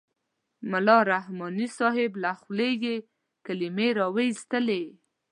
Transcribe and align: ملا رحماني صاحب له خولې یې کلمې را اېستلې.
ملا 0.71 0.97
رحماني 1.13 1.67
صاحب 1.79 2.11
له 2.23 2.31
خولې 2.39 2.69
یې 2.83 2.95
کلمې 3.45 3.87
را 3.97 4.07
اېستلې. 4.15 4.83